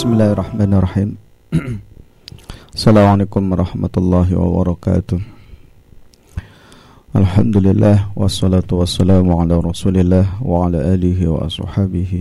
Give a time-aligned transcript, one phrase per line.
[0.00, 1.10] بسم الله الرحمن الرحيم
[2.72, 5.20] السلام عليكم ورحمة الله وبركاته
[7.20, 12.12] الحمد لله والصلاة والسلام على رسول الله وعلى آله وأصحابه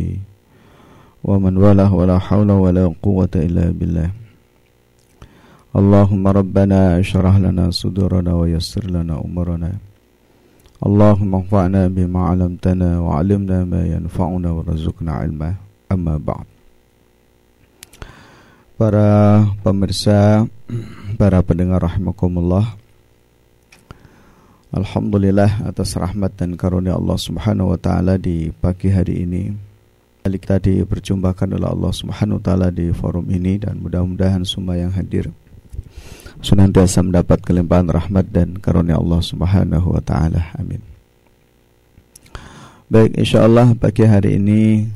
[1.24, 4.10] ومن والاه ولا حول ولا قوة إلا بالله
[5.80, 9.72] اللهم ربنا اشرح لنا صدورنا ويسر لنا أمورنا
[10.84, 15.50] اللهم انفعنا بما علمتنا وعلمنا ما ينفعنا ورزقنا علما
[15.96, 16.49] أما بعد
[18.80, 20.48] Para pemirsa,
[21.20, 22.80] para pendengar rahimakumullah.
[24.72, 29.52] Alhamdulillah atas rahmat dan karunia Allah Subhanahu wa taala di pagi hari ini.
[30.24, 34.96] Kali kita diperjumpakan oleh Allah Subhanahu wa taala di forum ini dan mudah-mudahan semua yang
[34.96, 35.28] hadir
[36.40, 40.56] senantiasa mendapat kelimpahan rahmat dan karunia Allah Subhanahu wa taala.
[40.56, 40.80] Amin.
[42.88, 44.88] Baik, insyaallah pagi hari ini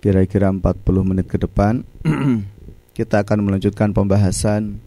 [0.00, 0.60] kira-kira 40
[1.04, 1.84] menit ke depan
[2.98, 4.80] kita akan melanjutkan pembahasan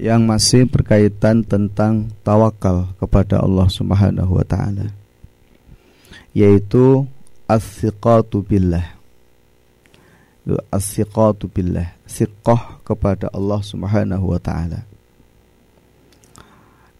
[0.00, 4.90] yang masih berkaitan tentang tawakal kepada Allah Subhanahu wa taala
[6.30, 7.06] yaitu
[7.50, 8.98] as-siqatu billah.
[10.70, 14.82] As-siqatu billah siqah kepada Allah Subhanahu wa taala.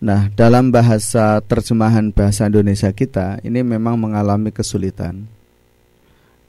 [0.01, 5.29] Nah, dalam bahasa terjemahan bahasa Indonesia kita ini memang mengalami kesulitan.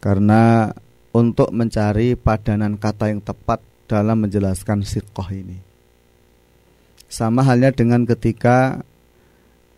[0.02, 0.72] Karena
[1.12, 5.59] untuk mencari padanan kata yang tepat dalam menjelaskan sikoh ini.
[7.12, 8.80] Sama halnya dengan ketika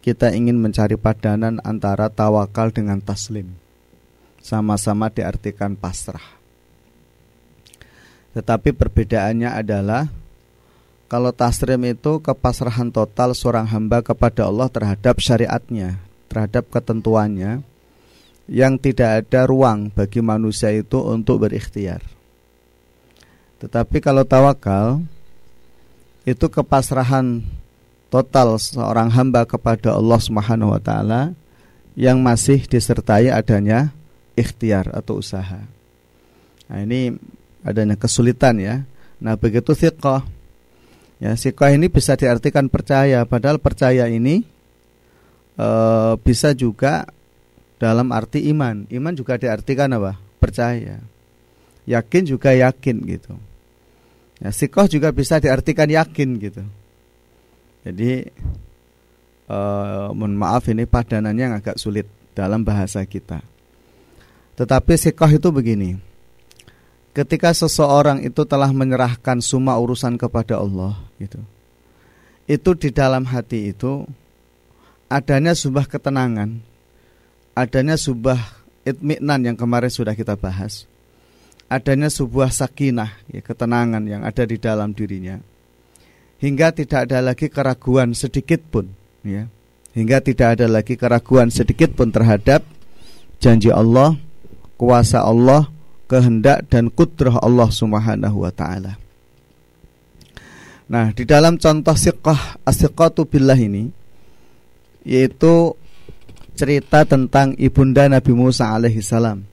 [0.06, 3.50] kita ingin mencari padanan antara tawakal dengan taslim.
[4.44, 6.22] Sama-sama diartikan pasrah.
[8.38, 10.12] Tetapi perbedaannya adalah
[11.10, 17.62] kalau taslim itu kepasrahan total seorang hamba kepada Allah terhadap syariatnya, terhadap ketentuannya,
[18.48, 22.04] yang tidak ada ruang bagi manusia itu untuk berikhtiar.
[23.64, 25.00] Tetapi kalau tawakal
[26.28, 27.44] itu kepasrahan
[28.12, 31.32] total seorang hamba kepada Allah Subhanahu wa taala
[31.96, 33.96] yang masih disertai adanya
[34.38, 35.62] ikhtiar atau usaha.
[36.68, 37.14] Nah, ini
[37.62, 38.76] adanya kesulitan ya.
[39.22, 40.26] Nah, begitu thiqah.
[41.22, 44.44] Ya, thiqah ini bisa diartikan percaya, padahal percaya ini
[45.56, 45.70] e,
[46.20, 47.08] bisa juga
[47.84, 48.88] dalam arti iman.
[48.88, 50.16] Iman juga diartikan apa?
[50.40, 51.04] Percaya.
[51.84, 53.36] Yakin juga yakin gitu.
[54.40, 56.64] Ya, sikoh juga bisa diartikan yakin gitu.
[57.84, 58.24] Jadi
[59.52, 63.44] eh, mohon maaf ini padanannya yang agak sulit dalam bahasa kita.
[64.56, 66.00] Tetapi sikoh itu begini.
[67.12, 71.44] Ketika seseorang itu telah menyerahkan semua urusan kepada Allah gitu.
[72.48, 74.08] Itu di dalam hati itu
[75.12, 76.73] adanya sebuah ketenangan
[77.54, 78.38] adanya sebuah
[78.86, 80.86] itminan yang kemarin sudah kita bahas.
[81.72, 85.42] Adanya sebuah sakinah ya, ketenangan yang ada di dalam dirinya.
[86.44, 88.92] Hingga tidak ada lagi keraguan sedikit pun
[89.24, 89.48] ya.
[89.94, 92.66] Hingga tidak ada lagi keraguan sedikit pun terhadap
[93.38, 94.18] janji Allah
[94.76, 95.70] kuasa Allah
[96.12, 99.00] kehendak dan kudrah Allah Subhanahu wa taala.
[100.92, 103.90] Nah, di dalam contoh siqah asiqatu billah ini
[105.08, 105.80] yaitu
[106.54, 109.44] cerita tentang ibunda Nabi Musa alaihi salam.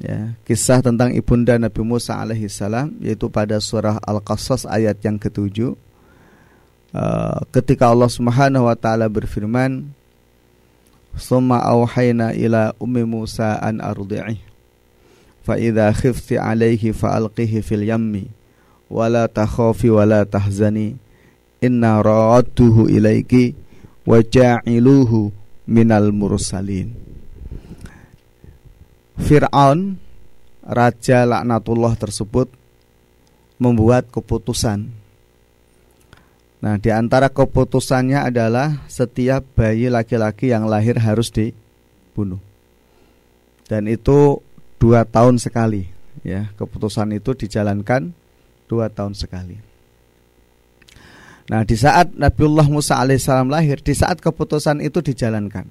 [0.00, 5.76] Ya, kisah tentang ibunda Nabi Musa alaihi salam yaitu pada surah Al-Qasas ayat yang ketujuh.
[6.92, 9.88] Uh, ketika Allah Subhanahu wa taala berfirman,
[11.16, 14.40] "Summa auhayna ila ummi Musa an ardi'ih.
[15.42, 18.28] Fa idza khifti 'alaihi fa alqihi fil yammi
[18.92, 21.00] wa la takhafi wa la tahzani
[21.64, 23.56] inna ra'adtuhu ilaiki
[24.04, 25.41] wa ja'iluhu
[25.72, 26.92] minal mursalin.
[29.16, 29.96] Fir'aun
[30.60, 32.52] raja laknatullah tersebut
[33.56, 34.92] membuat keputusan.
[36.62, 42.38] Nah, di antara keputusannya adalah setiap bayi laki-laki yang lahir harus dibunuh.
[43.66, 44.38] Dan itu
[44.78, 45.88] dua tahun sekali,
[46.22, 46.52] ya.
[46.54, 48.14] Keputusan itu dijalankan
[48.70, 49.71] dua tahun sekali.
[51.50, 55.66] Nah, di saat Nabiullah Musa alaihissalam lahir, di saat keputusan itu dijalankan.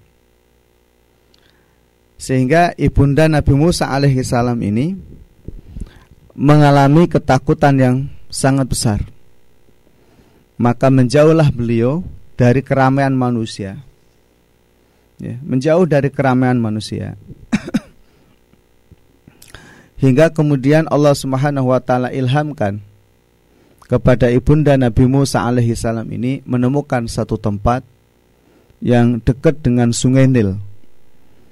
[2.20, 4.94] Sehingga ibunda Nabi Musa alaihissalam ini
[6.36, 7.96] mengalami ketakutan yang
[8.28, 9.00] sangat besar.
[10.62, 12.06] Maka menjauhlah beliau
[12.38, 13.82] dari keramaian manusia.
[15.18, 17.18] Ya, menjauh dari keramaian manusia.
[20.02, 22.82] Hingga kemudian Allah Subhanahu wa taala ilhamkan
[23.92, 27.84] kepada ibunda Nabi Musa alaihi salam ini menemukan satu tempat
[28.80, 30.56] yang dekat dengan Sungai Nil.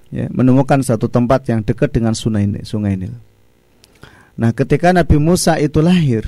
[0.08, 2.64] Ya, menemukan satu tempat yang dekat dengan Sungai Nil.
[2.64, 3.12] Sungai Nil.
[4.40, 6.24] Nah, ketika Nabi Musa itu lahir,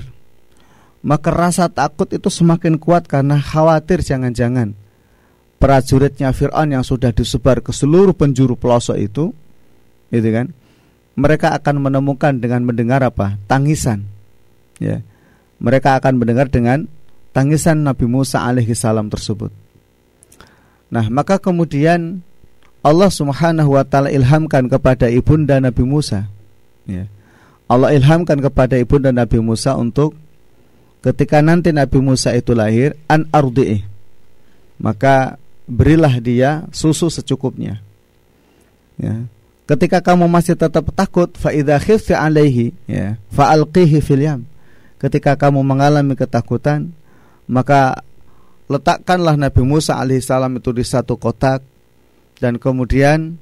[1.00, 4.76] maka rasa takut itu semakin kuat karena khawatir jangan-jangan
[5.64, 9.32] prajuritnya Fir'aun yang sudah disebar ke seluruh penjuru pelosok itu,
[10.12, 10.52] gitu kan?
[11.16, 13.40] Mereka akan menemukan dengan mendengar apa?
[13.48, 14.12] Tangisan.
[14.76, 15.08] Ya.
[15.62, 16.90] Mereka akan mendengar dengan
[17.38, 19.54] tangisan Nabi Musa alaihi salam tersebut.
[20.92, 22.26] Nah, maka kemudian
[22.82, 26.28] Allah Subhanahu wa taala ilhamkan kepada ibunda Nabi Musa.
[26.90, 27.06] Ya.
[27.72, 30.12] Allah ilhamkan kepada ibu dan Nabi Musa untuk
[31.00, 33.88] ketika nanti Nabi Musa itu lahir an ardi'i.
[34.76, 35.40] Maka
[35.72, 37.80] berilah dia susu secukupnya.
[39.00, 39.24] Ya.
[39.72, 44.44] Ketika kamu masih tetap takut fa idza khifti alaihi ya fa alqihi fil yam
[45.02, 46.94] ketika kamu mengalami ketakutan
[47.50, 48.06] maka
[48.70, 51.66] letakkanlah Nabi Musa alaihissalam itu di satu kotak
[52.38, 53.42] dan kemudian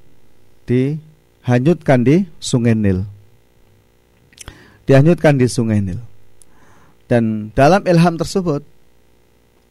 [0.63, 3.19] dihanyutkan di sungai Nil
[4.89, 6.01] dihanyutkan di sungai Nil.
[7.05, 8.65] Dan dalam ilham tersebut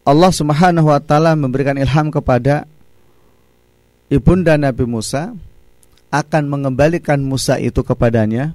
[0.06, 2.70] Allah Subhanahu wa taala memberikan ilham kepada
[4.06, 5.34] ibunda Nabi Musa
[6.14, 8.54] akan mengembalikan Musa itu kepadanya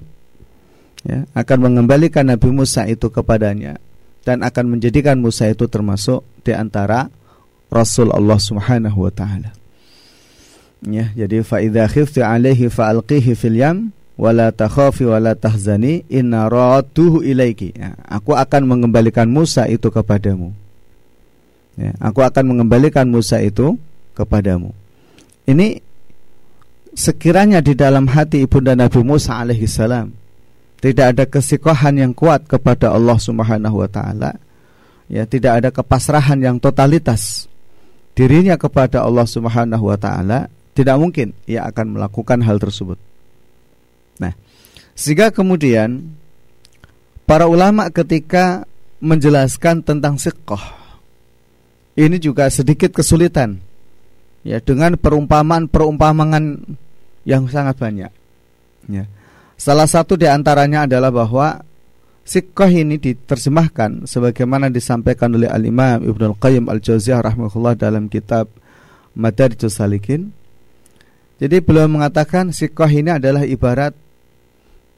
[1.04, 3.78] ya, akan mengembalikan Nabi Musa itu kepadanya
[4.24, 7.12] dan akan menjadikan Musa itu termasuk di antara
[7.68, 9.52] Rasul Allah Subhanahu wa taala.
[10.84, 13.76] Ya, jadi fa idza khifti alaihi fa alqihi fil yam
[14.20, 20.52] wala takhafi wala tahzani inna radduhu ilaiki ya, aku akan mengembalikan Musa itu kepadamu.
[21.74, 23.80] Ya, aku akan mengembalikan Musa itu
[24.14, 24.70] kepadamu.
[25.44, 25.82] Ini
[26.94, 30.14] sekiranya di dalam hati ibunda Nabi Musa alaihi salam
[30.84, 34.36] tidak ada kesikohan yang kuat kepada Allah Subhanahu wa taala
[35.08, 37.48] ya tidak ada kepasrahan yang totalitas
[38.12, 43.00] dirinya kepada Allah Subhanahu wa taala tidak mungkin ia akan melakukan hal tersebut
[44.18, 44.34] Nah,
[44.94, 46.14] sehingga kemudian
[47.26, 48.66] para ulama ketika
[49.02, 50.62] menjelaskan tentang siqah
[51.98, 53.58] ini juga sedikit kesulitan
[54.46, 56.62] ya dengan perumpamaan-perumpamaan
[57.24, 58.12] yang sangat banyak.
[58.90, 59.04] Ya.
[59.54, 61.62] Salah satu di antaranya adalah bahwa
[62.26, 68.50] siqah ini diterjemahkan sebagaimana disampaikan oleh Al-Imam Ibnu Al-Qayyim Al-Jauziyah rahimahullah dalam kitab
[69.14, 70.34] Madarijus Salikin.
[71.38, 73.94] Jadi beliau mengatakan siqah ini adalah ibarat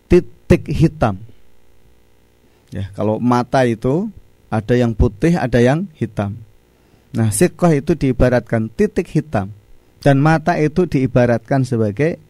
[0.08, 1.20] titik hitam.
[2.70, 4.10] Ya, kalau mata itu
[4.52, 6.38] ada yang putih, ada yang hitam.
[7.16, 9.48] Nah, sikoh itu diibaratkan titik hitam
[10.04, 12.20] dan mata itu diibaratkan sebagai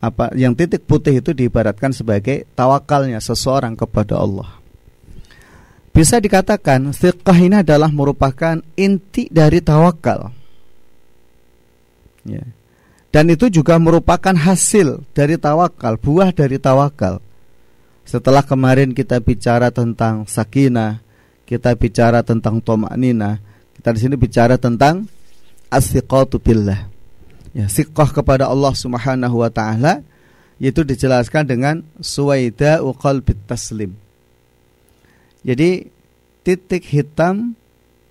[0.00, 0.32] apa?
[0.32, 4.48] Yang titik putih itu diibaratkan sebagai tawakalnya seseorang kepada Allah.
[5.92, 10.32] Bisa dikatakan sikoh ini adalah merupakan inti dari tawakal.
[12.24, 12.44] Ya.
[13.10, 17.18] Dan itu juga merupakan hasil dari tawakal, buah dari tawakal.
[18.06, 21.02] Setelah kemarin kita bicara tentang sakinah,
[21.46, 23.42] kita bicara tentang tomaknina,
[23.74, 25.10] kita di sini bicara tentang
[25.70, 26.89] asiqatu billah.
[27.50, 30.06] Ya, siqah kepada Allah Subhanahu wa taala
[30.60, 33.96] yaitu dijelaskan dengan suwaida qalbit taslim.
[35.40, 35.88] Jadi
[36.44, 37.56] titik hitam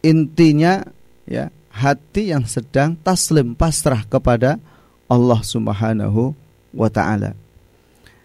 [0.02, 0.82] intinya
[1.30, 4.58] ya hati yang sedang taslim pasrah kepada
[5.06, 6.34] Allah Subhanahu
[6.74, 7.38] wa taala.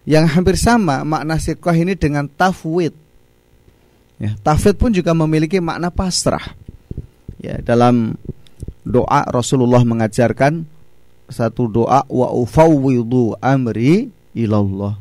[0.09, 2.93] Yang hampir sama makna sikoh ini dengan tafwid.
[4.17, 6.53] Ya, tafwid pun juga memiliki makna pasrah.
[7.41, 8.17] Ya, dalam
[8.85, 10.74] doa Rasulullah mengajarkan
[11.29, 14.97] satu doa wa ufawwidu amri ilallah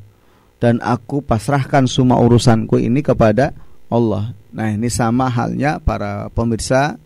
[0.62, 3.52] dan aku pasrahkan semua urusanku ini kepada
[3.92, 4.32] Allah.
[4.54, 6.96] Nah, ini sama halnya para pemirsa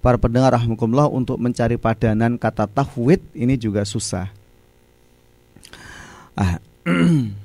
[0.00, 4.32] para pendengar rahmukumullah untuk mencari padanan kata tafwid ini juga susah.
[6.32, 6.56] Ah.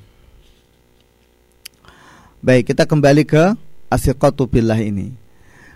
[2.48, 3.44] Baik, kita kembali ke
[3.92, 5.12] asiqatu billah ini.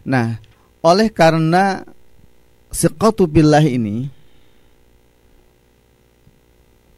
[0.08, 0.40] Nah,
[0.82, 1.84] oleh karena
[2.72, 4.08] siqatu billah ini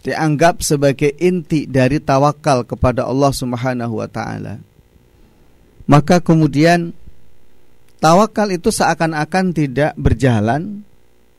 [0.04, 4.60] dianggap sebagai inti dari tawakal kepada Allah Subhanahu wa taala.
[5.88, 6.96] Maka kemudian
[8.04, 10.84] Tawakal itu seakan-akan tidak berjalan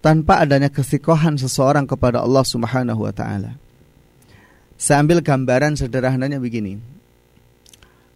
[0.00, 3.61] tanpa adanya kesikohan seseorang kepada Allah Subhanahu wa taala.
[4.80, 6.80] Saya ambil gambaran sederhananya begini.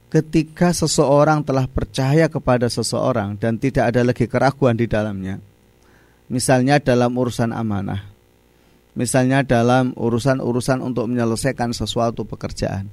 [0.08, 5.44] Ketika seseorang telah percaya kepada seseorang dan tidak ada lagi keraguan di dalamnya.
[6.32, 8.00] Misalnya dalam urusan amanah.
[8.98, 12.90] Misalnya dalam urusan-urusan untuk menyelesaikan sesuatu pekerjaan.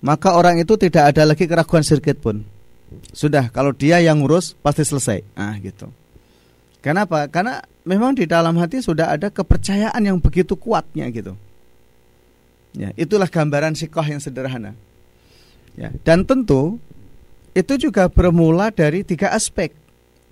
[0.00, 2.42] Maka orang itu tidak ada lagi keraguan sedikit pun
[3.12, 5.24] sudah kalau dia yang ngurus pasti selesai.
[5.32, 5.88] Ah gitu.
[6.82, 7.30] Kenapa?
[7.30, 11.38] Karena memang di dalam hati sudah ada kepercayaan yang begitu kuatnya gitu.
[12.72, 14.72] Ya, itulah gambaran sikoh yang sederhana.
[15.76, 16.80] Ya, dan tentu
[17.52, 19.72] itu juga bermula dari tiga aspek.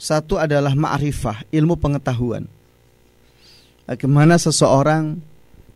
[0.00, 2.48] Satu adalah ma'rifah, ilmu pengetahuan.
[3.90, 5.18] Bagaimana seseorang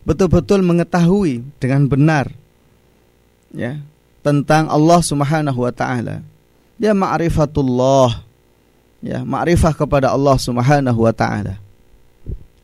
[0.07, 2.31] betul-betul mengetahui dengan benar
[3.51, 3.83] ya
[4.23, 6.23] tentang Allah Subhanahu wa taala.
[6.79, 8.23] Ya ma'rifatullah.
[9.03, 11.59] Ya, ma'rifah kepada Allah Subhanahu wa taala.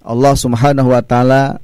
[0.02, 1.60] Allah Subhanahu wa taala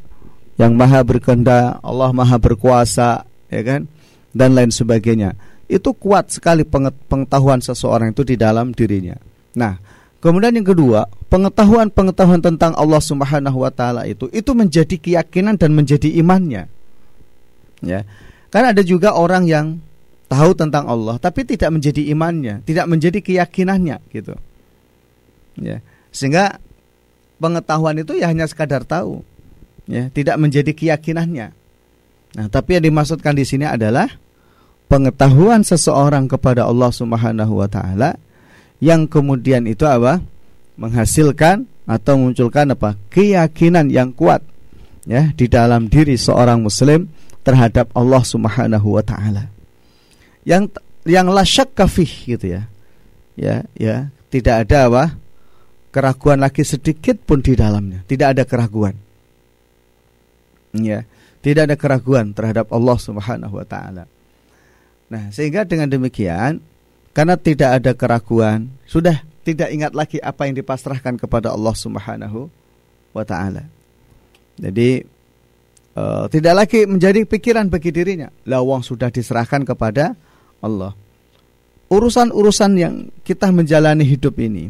[0.59, 3.89] yang maha berkehendak, Allah maha berkuasa, ya kan?
[4.35, 5.33] Dan lain sebagainya.
[5.65, 9.17] Itu kuat sekali pengetahuan seseorang itu di dalam dirinya.
[9.57, 9.81] Nah,
[10.23, 16.09] kemudian yang kedua, pengetahuan-pengetahuan tentang Allah Subhanahu wa taala itu itu menjadi keyakinan dan menjadi
[16.17, 16.69] imannya.
[17.83, 18.05] Ya.
[18.49, 19.77] Karena ada juga orang yang
[20.27, 24.33] tahu tentang Allah tapi tidak menjadi imannya, tidak menjadi keyakinannya gitu.
[25.59, 25.81] Ya.
[26.09, 26.57] Sehingga
[27.37, 29.21] pengetahuan itu ya hanya sekadar tahu,
[29.85, 31.53] ya, tidak menjadi keyakinannya.
[32.37, 34.09] Nah, tapi yang dimaksudkan di sini adalah
[34.91, 38.19] pengetahuan seseorang kepada Allah Subhanahu wa taala
[38.83, 40.21] yang kemudian itu apa?
[40.77, 42.93] menghasilkan atau munculkan apa?
[43.09, 44.45] keyakinan yang kuat
[45.07, 47.09] ya di dalam diri seorang muslim
[47.47, 49.47] terhadap Allah Subhanahu wa taala.
[50.43, 50.75] Yang
[51.07, 51.87] yang la syakka
[52.27, 52.67] gitu ya.
[53.37, 55.05] Ya, ya, tidak ada apa?
[55.87, 58.03] keraguan lagi sedikit pun di dalamnya.
[58.05, 58.93] Tidak ada keraguan.
[60.75, 61.07] Ya,
[61.41, 64.05] tidak ada keraguan terhadap Allah Subhanahu wa taala.
[65.07, 66.59] Nah, sehingga dengan demikian
[67.17, 72.45] karena tidak ada keraguan, sudah tidak ingat lagi apa yang dipasrahkan kepada Allah Subhanahu
[73.09, 73.65] wa taala.
[74.61, 75.01] Jadi
[75.97, 78.29] uh, tidak lagi menjadi pikiran bagi dirinya.
[78.45, 80.13] Lawang sudah diserahkan kepada
[80.61, 80.93] Allah.
[81.89, 84.69] Urusan-urusan yang kita menjalani hidup ini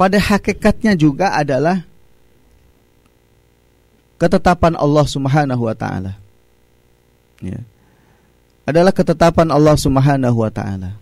[0.00, 1.84] pada hakikatnya juga adalah
[4.16, 6.16] ketetapan Allah Subhanahu wa taala.
[7.44, 7.60] Ya.
[8.64, 10.96] Adalah ketetapan Allah Subhanahu wa taala.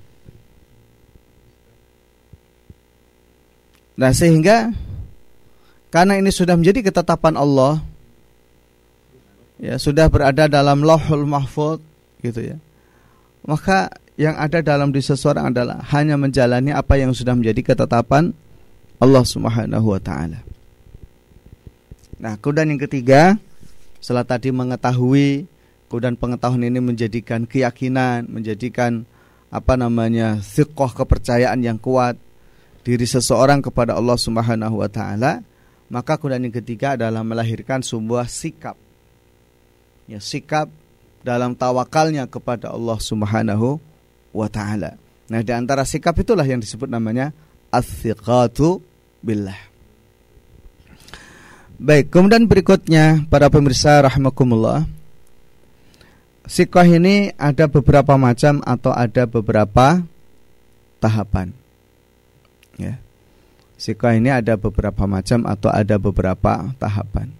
[3.95, 4.75] Nah, sehingga
[5.93, 7.85] karena ini sudah menjadi ketetapan Allah
[9.63, 11.79] ya sudah berada dalam Lauhul Mahfuz
[12.19, 12.57] gitu ya.
[13.47, 18.35] Maka yang ada dalam diri seseorang adalah hanya menjalani apa yang sudah menjadi ketetapan
[18.99, 20.43] Allah Subhanahu wa taala.
[22.23, 23.35] Nah, kemudian yang ketiga,
[23.99, 25.51] setelah tadi mengetahui,
[25.93, 29.05] kemudian pengetahuan ini menjadikan keyakinan, menjadikan
[29.53, 30.41] apa namanya?
[30.41, 32.17] thiqah kepercayaan yang kuat
[32.81, 35.45] diri seseorang kepada Allah Subhanahu wa taala,
[35.93, 38.81] maka kemudian yang ketiga adalah melahirkan sebuah sikap.
[40.09, 40.73] Ya, sikap
[41.21, 43.77] dalam tawakalnya kepada Allah Subhanahu
[44.33, 44.97] wa taala.
[45.29, 47.37] Nah, di antara sikap itulah yang disebut namanya
[47.69, 48.81] as-siqatu
[49.21, 49.61] billah.
[51.77, 54.89] Baik, kemudian berikutnya para pemirsa rahimakumullah.
[56.53, 60.05] Sikoh ini ada beberapa macam atau ada beberapa
[61.01, 61.49] tahapan.
[62.77, 63.01] Ya.
[63.81, 67.33] Sikoh ini ada beberapa macam atau ada beberapa tahapan.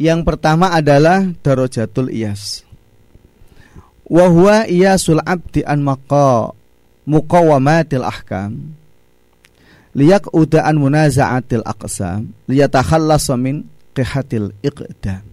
[0.00, 2.64] Yang pertama adalah darojatul iyas.
[4.08, 6.56] Wahwa iyasul abdi an maqa
[7.04, 8.72] muqawamatil ahkam
[9.92, 15.29] liyak udaan munaza'atil aqsam liyatakhallasa min qihatil iqdam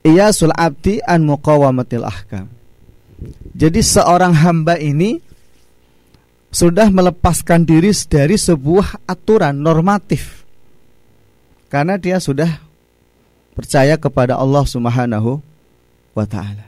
[0.00, 2.48] Iya sul abdi an muqawamatil ahkam.
[3.52, 5.20] Jadi seorang hamba ini
[6.48, 10.42] sudah melepaskan diri dari sebuah aturan normatif.
[11.68, 12.48] Karena dia sudah
[13.54, 15.38] percaya kepada Allah Subhanahu
[16.16, 16.66] wa taala.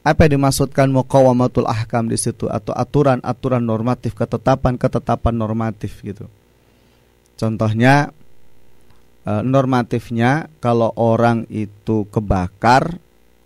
[0.00, 2.48] Apa yang dimaksudkan muqawamatul ahkam di situ?
[2.48, 6.28] Atau aturan-aturan normatif, ketetapan-ketetapan normatif gitu.
[7.40, 8.12] Contohnya
[9.26, 12.98] e, normatifnya kalau orang itu kebakar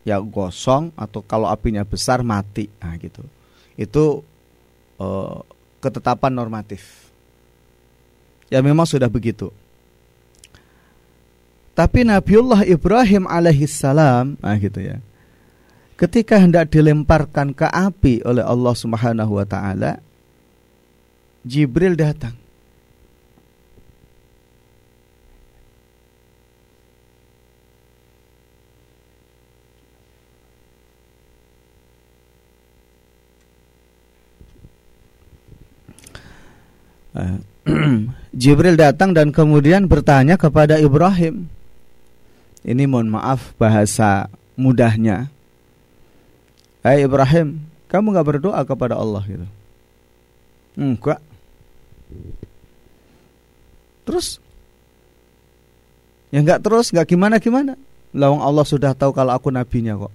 [0.04, 2.68] ya gosong atau kalau apinya besar mati.
[2.82, 3.22] Nah gitu.
[3.74, 4.22] Itu
[5.00, 5.06] e,
[5.80, 7.10] ketetapan normatif.
[8.52, 9.50] Ya memang sudah begitu.
[11.74, 15.02] Tapi Nabiullah Ibrahim alaihissalam, nah gitu ya
[15.94, 20.02] ketika hendak dilemparkan ke api oleh Allah Subhanahu wa taala
[21.46, 22.34] Jibril datang
[38.42, 41.47] Jibril datang dan kemudian bertanya kepada Ibrahim.
[42.64, 45.28] Ini mohon maaf bahasa mudahnya.
[46.85, 49.47] Hai Ibrahim, kamu nggak berdoa kepada Allah gitu?
[50.76, 51.21] Enggak.
[54.04, 54.42] Terus?
[56.28, 57.78] Ya enggak terus, enggak gimana gimana.
[58.12, 60.12] Lawang Allah sudah tahu kalau aku nabinya kok.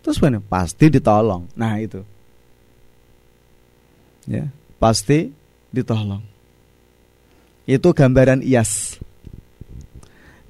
[0.00, 0.40] Terus mana?
[0.40, 1.46] Pasti ditolong.
[1.52, 2.00] Nah itu.
[4.24, 4.48] Ya,
[4.80, 5.32] pasti
[5.72, 6.29] ditolong.
[7.70, 8.98] Itu gambaran Iyas.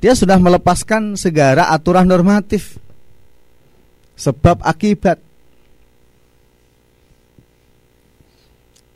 [0.01, 2.81] Dia sudah melepaskan segala aturan normatif.
[4.17, 5.21] Sebab akibat.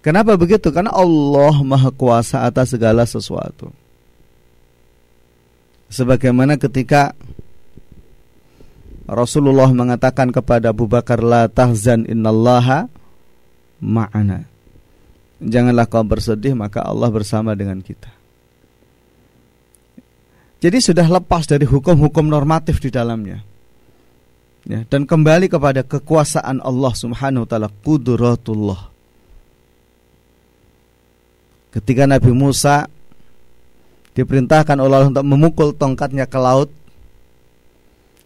[0.00, 0.72] Kenapa begitu?
[0.72, 3.68] Karena Allah Maha Kuasa atas segala sesuatu.
[5.92, 7.12] Sebagaimana ketika
[9.04, 12.88] Rasulullah mengatakan kepada Abu Bakar la tahzan innallaha
[13.84, 14.53] ma'ana.
[15.42, 18.10] Janganlah kau bersedih maka Allah bersama dengan kita.
[20.62, 23.44] Jadi sudah lepas dari hukum-hukum normatif di dalamnya.
[24.64, 28.80] Ya, dan kembali kepada kekuasaan Allah Subhanahu wa taala, qudratullah.
[31.76, 32.88] Ketika Nabi Musa
[34.16, 36.72] diperintahkan Allah untuk memukul tongkatnya ke laut,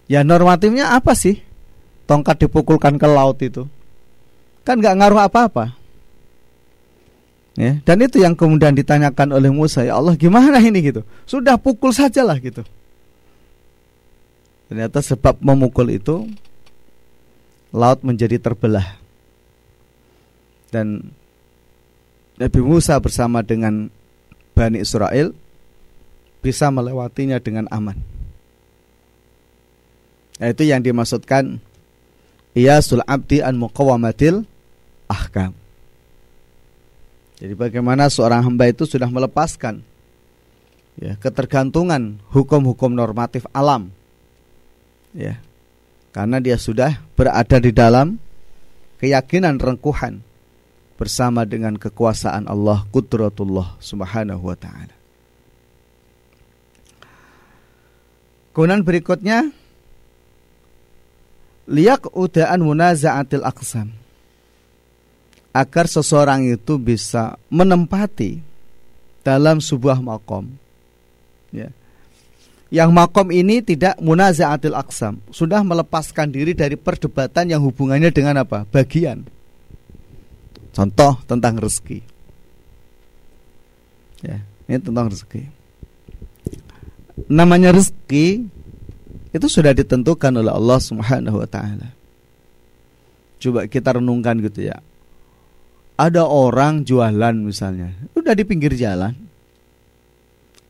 [0.09, 1.45] Ya normatifnya apa sih?
[2.09, 3.69] Tongkat dipukulkan ke laut itu
[4.65, 5.77] Kan nggak ngaruh apa-apa
[7.59, 10.79] ya, Dan itu yang kemudian ditanyakan oleh Musa Ya Allah gimana ini?
[10.79, 11.03] gitu.
[11.27, 12.63] Sudah pukul sajalah gitu.
[14.71, 16.29] Ternyata sebab memukul itu
[17.69, 18.97] Laut menjadi terbelah.
[20.73, 21.13] Dan
[22.41, 23.93] Nabi Musa bersama dengan
[24.57, 25.37] Bani Israel
[26.41, 27.99] Bisa melewatinya dengan aman.
[30.39, 31.59] Itu yang dimaksudkan
[32.83, 34.47] sul abdi an muqawamatil
[35.11, 35.55] ahkam.
[37.39, 39.87] Jadi bagaimana seorang hamba itu sudah melepaskan
[40.99, 43.95] ya ketergantungan hukum-hukum normatif alam.
[45.15, 45.39] Ya.
[46.11, 48.19] Karena dia sudah berada di dalam
[48.99, 50.19] keyakinan rengkuhan
[50.99, 54.99] bersama dengan kekuasaan Allah kudratullah subhanahu wa taala.
[58.51, 59.55] Kemudian berikutnya
[61.71, 63.95] liyak udaan munaza'atil aqsam
[65.53, 68.41] agar seseorang itu bisa menempati
[69.25, 70.49] dalam sebuah makom.
[71.53, 71.73] Ya.
[72.69, 78.69] Yang makom ini tidak munaza'atil aqsam sudah melepaskan diri dari perdebatan yang hubungannya dengan apa?
[78.69, 79.25] Bagian.
[80.77, 82.05] Contoh tentang rezeki.
[84.21, 85.49] Ya ini tentang rezeki.
[87.33, 88.47] Namanya rezeki
[89.33, 91.89] itu sudah ditentukan oleh Allah Subhanahu wa taala.
[93.41, 94.79] Coba kita renungkan gitu ya.
[95.99, 99.19] Ada orang jualan misalnya, udah di pinggir jalan.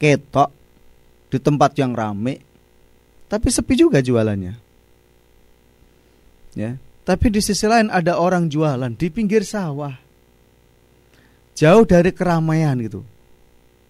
[0.01, 0.49] Ketok
[1.29, 2.41] di tempat yang rame,
[3.29, 4.57] tapi sepi juga jualannya.
[6.57, 9.93] Ya, tapi di sisi lain ada orang jualan di pinggir sawah.
[11.59, 13.05] Jauh dari keramaian gitu.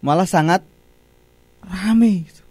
[0.03, 0.67] Malah sangat
[1.63, 2.43] rame gitu.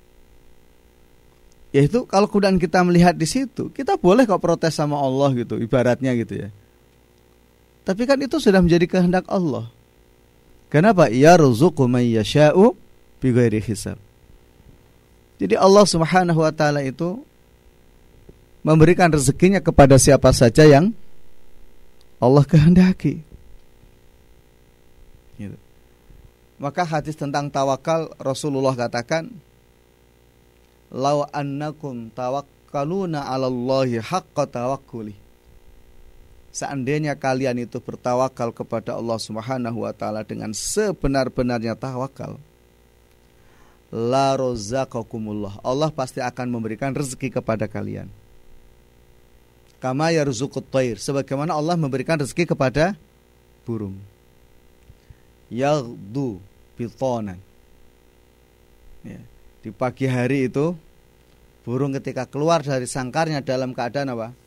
[1.76, 6.16] Yaitu kalau kemudian kita melihat di situ, kita boleh kok protes sama Allah gitu, ibaratnya
[6.16, 6.50] gitu ya.
[7.88, 9.72] Tapi kan itu sudah menjadi kehendak Allah.
[10.68, 11.08] Kenapa?
[11.08, 12.76] Ya ruzuku may yasha'u
[13.24, 13.96] bighairi hisab.
[15.40, 17.24] Jadi Allah Subhanahu wa taala itu
[18.60, 20.92] memberikan rezekinya kepada siapa saja yang
[22.20, 23.24] Allah kehendaki.
[25.40, 25.56] Gitu.
[26.60, 29.32] Maka hadis tentang tawakal Rasulullah katakan
[30.92, 35.27] law annakum tawakkaluna 'ala Allahi haqqa tawakkuli
[36.58, 42.42] Seandainya kalian itu bertawakal kepada Allah Subhanahu wa taala dengan sebenar-benarnya tawakal
[43.94, 48.10] la rozaqakumullah Allah pasti akan memberikan rezeki kepada kalian.
[49.78, 52.98] Kama yarzuqut thair sebagaimana Allah memberikan rezeki kepada
[53.62, 53.94] burung.
[55.54, 56.42] Yaghdu
[56.74, 57.38] bitonan
[59.06, 59.22] ya.
[59.62, 60.74] Di pagi hari itu
[61.62, 64.47] burung ketika keluar dari sangkarnya dalam keadaan apa?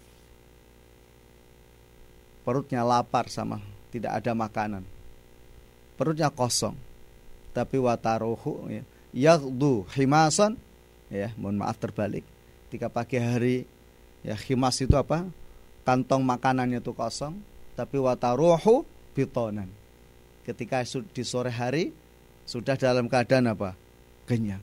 [2.51, 3.63] Perutnya lapar sama
[3.95, 4.83] tidak ada makanan.
[5.95, 6.75] Perutnya kosong.
[7.55, 8.67] Tapi wataruhu
[9.15, 9.39] ya,
[9.95, 10.59] himasan
[11.15, 12.27] ya, mohon maaf terbalik.
[12.67, 13.71] Ketika pagi hari
[14.27, 15.31] ya himas itu apa?
[15.87, 17.39] Kantong makanannya itu kosong,
[17.79, 18.83] tapi wataruhu
[19.15, 19.71] bitonan.
[20.43, 20.83] Ketika
[21.15, 21.95] di sore hari
[22.51, 23.79] sudah dalam keadaan apa?
[24.27, 24.63] Kenyang.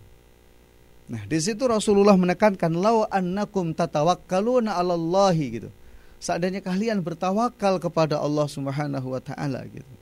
[1.07, 5.71] Nah, di situ Rasulullah menekankan lau annakum tatawakkaluna 'alallahi gitu.
[6.17, 9.93] Seandainya kalian bertawakal kepada Allah Subhanahu wa taala gitu.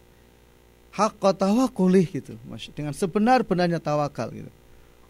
[0.95, 2.39] Haqqa tawakkulih gitu.
[2.71, 4.51] Dengan sebenar-benarnya tawakal gitu.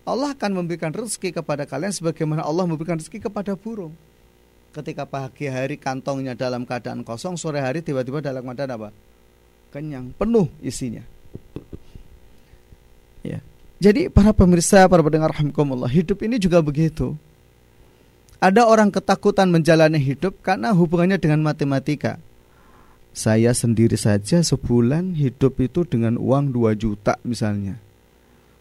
[0.06, 3.94] Allah akan memberikan rezeki kepada kalian sebagaimana Allah memberikan rezeki kepada burung.
[4.74, 8.90] Ketika pagi hari kantongnya dalam keadaan kosong, sore hari tiba-tiba dalam keadaan apa?
[9.74, 11.02] Kenyang, penuh isinya.
[13.26, 13.42] Ya.
[13.82, 17.18] Jadi para pemirsa, para pendengar rahimkumullah, hidup ini juga begitu.
[18.44, 22.20] Ada orang ketakutan menjalani hidup karena hubungannya dengan matematika.
[23.16, 27.80] Saya sendiri saja sebulan hidup itu dengan uang 2 juta misalnya.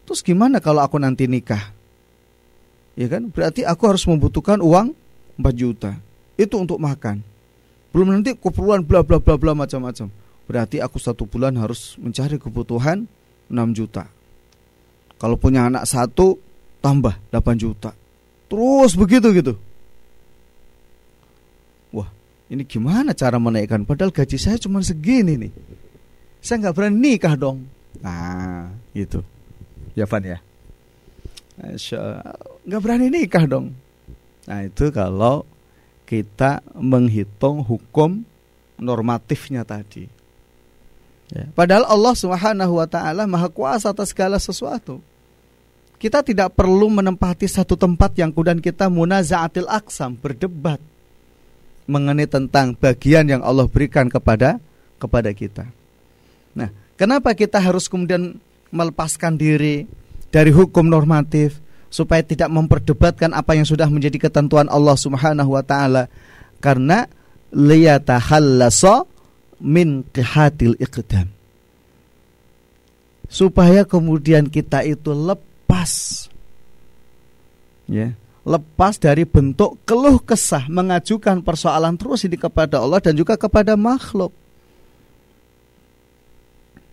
[0.07, 1.75] Terus gimana kalau aku nanti nikah?
[2.95, 3.35] Ya kan?
[3.35, 4.95] Berarti aku harus membutuhkan uang
[5.43, 5.99] 4 juta.
[6.39, 7.27] Itu untuk makan.
[7.91, 10.07] Belum nanti keperluan bla bla bla bla macam-macam.
[10.47, 13.11] Berarti aku satu bulan harus mencari kebutuhan
[13.51, 14.07] 6 juta.
[15.19, 16.39] Kalau punya anak satu
[16.79, 17.91] tambah 8 juta.
[18.49, 19.55] Terus begitu gitu.
[22.45, 23.89] Ini gimana cara menaikkan?
[23.89, 25.53] Padahal gaji saya cuma segini nih.
[26.45, 27.65] Saya nggak berani nikah dong.
[28.05, 29.25] Nah, gitu.
[29.97, 30.39] Ya Van ya.
[32.69, 33.73] Nggak berani nikah dong.
[34.45, 35.49] Nah itu kalau
[36.05, 38.23] kita menghitung hukum
[38.77, 40.05] normatifnya tadi.
[41.33, 41.49] Ya.
[41.57, 45.01] Padahal Allah Subhanahu wa taala Maha Kuasa atas segala sesuatu.
[46.05, 50.77] Kita tidak perlu menempati satu tempat yang kemudian kita munazaatil aksam, berdebat
[51.89, 54.61] mengenai tentang bagian yang Allah berikan kepada
[55.01, 55.65] kepada kita.
[56.53, 56.69] Nah,
[57.01, 58.37] kenapa kita harus kemudian
[58.69, 59.89] melepaskan diri
[60.29, 66.13] dari hukum normatif supaya tidak memperdebatkan apa yang sudah menjadi ketentuan Allah Subhanahu wa taala?
[66.61, 67.09] Karena
[67.49, 69.09] liyatahallasa
[69.57, 71.33] min qihatil iqdam.
[73.25, 75.54] Supaya kemudian kita itu lepas
[77.89, 83.73] ya lepas dari bentuk keluh kesah mengajukan persoalan terus ini kepada Allah dan juga kepada
[83.75, 84.31] makhluk.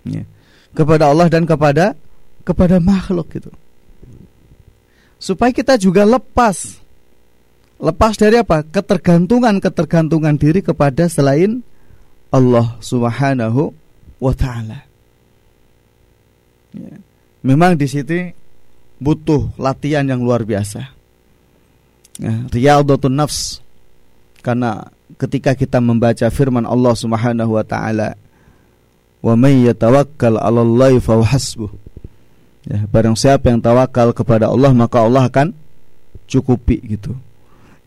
[0.08, 0.24] Ya.
[0.72, 1.94] Kepada Allah dan kepada
[2.48, 3.52] kepada makhluk gitu.
[5.20, 6.80] Supaya kita juga lepas
[7.78, 8.64] lepas dari apa?
[8.66, 11.60] ketergantungan-ketergantungan diri kepada selain
[12.32, 13.76] Allah Subhanahu
[14.24, 14.88] wa taala.
[16.72, 16.96] Ya.
[17.44, 18.32] Memang di situ
[19.02, 20.94] butuh latihan yang luar biasa.
[22.22, 23.66] Ya, riyadhatun nafs.
[24.46, 28.14] Karena ketika kita membaca firman Allah Subhanahu wa taala
[29.26, 31.70] wa may yatawakkal 'alallahi fa hasbuh.
[32.70, 35.58] Ya barang siapa yang tawakal kepada Allah maka Allah akan
[36.30, 37.18] cukupi gitu.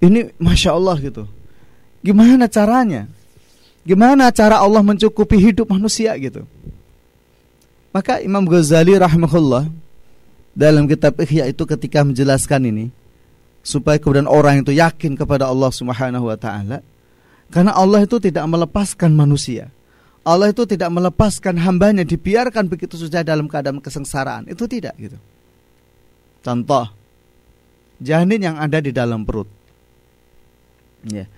[0.03, 1.31] Ini masya Allah gitu.
[2.03, 3.07] Gimana caranya?
[3.87, 6.43] Gimana cara Allah mencukupi hidup manusia gitu?
[7.95, 9.71] Maka Imam Ghazali rahimahullah
[10.55, 12.87] dalam kitab Ihya itu ketika menjelaskan ini
[13.67, 16.79] supaya kemudian orang itu yakin kepada Allah Subhanahu wa taala.
[17.51, 19.69] Karena Allah itu tidak melepaskan manusia.
[20.25, 24.49] Allah itu tidak melepaskan hambanya dibiarkan begitu saja dalam keadaan kesengsaraan.
[24.49, 25.21] Itu tidak gitu.
[26.41, 26.89] Contoh
[28.01, 29.47] janin yang ada di dalam perut.
[31.05, 31.29] Ya.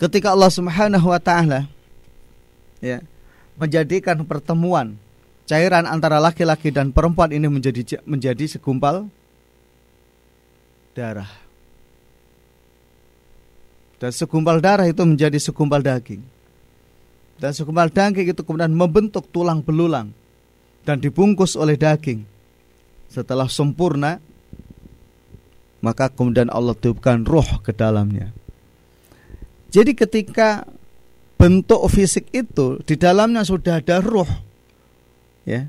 [0.00, 1.68] Ketika Allah Subhanahu wa taala
[2.80, 3.04] ya
[3.60, 4.96] menjadikan pertemuan
[5.50, 9.10] cairan antara laki-laki dan perempuan ini menjadi menjadi segumpal
[10.94, 11.50] darah
[14.00, 16.24] dan segumpal darah itu menjadi segumpal daging.
[17.36, 20.08] Dan segumpal daging itu kemudian membentuk tulang belulang
[20.88, 22.24] dan dibungkus oleh daging.
[23.12, 24.16] Setelah sempurna,
[25.84, 28.32] maka kemudian Allah tiupkan roh ke dalamnya.
[29.68, 30.64] Jadi ketika
[31.36, 34.28] bentuk fisik itu di dalamnya sudah ada roh,
[35.44, 35.68] ya,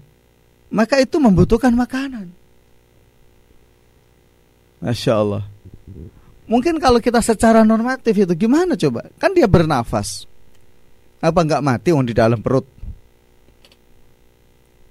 [0.71, 2.31] maka itu membutuhkan makanan.
[4.81, 5.43] Masya Allah.
[6.49, 9.07] Mungkin kalau kita secara normatif itu gimana coba?
[9.21, 10.27] Kan dia bernafas.
[11.21, 12.65] Apa nggak mati di dalam perut?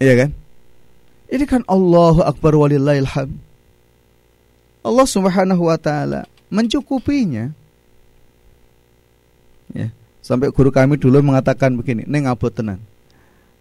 [0.00, 0.30] Iya kan?
[1.30, 3.36] Ini kan Allahu Akbar walillahilham.
[4.80, 7.52] Allah Subhanahu wa taala mencukupinya.
[9.70, 12.82] Ya, sampai guru kami dulu mengatakan begini, "Neng abot tenan."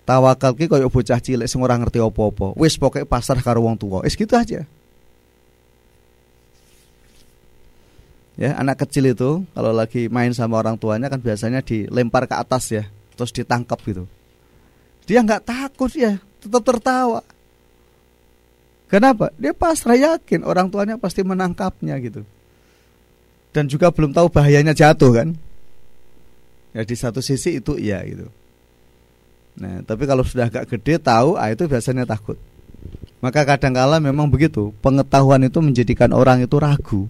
[0.09, 2.57] Tawakal ki koyo bocah cilik sing ora ngerti apa-apa.
[2.57, 4.01] Wis pokoke pasar karo wong tua.
[4.01, 4.65] Wis gitu aja.
[8.39, 12.71] ya anak kecil itu kalau lagi main sama orang tuanya kan biasanya dilempar ke atas
[12.71, 12.87] ya
[13.19, 14.07] terus ditangkap gitu
[15.03, 17.19] dia nggak takut ya tetap tertawa
[18.87, 22.23] kenapa dia pasrah yakin orang tuanya pasti menangkapnya gitu
[23.51, 25.35] dan juga belum tahu bahayanya jatuh kan
[26.71, 28.31] ya di satu sisi itu iya gitu
[29.57, 32.37] nah tapi kalau sudah agak gede tahu ah itu biasanya takut
[33.19, 37.09] maka kadang-kala memang begitu pengetahuan itu menjadikan orang itu ragu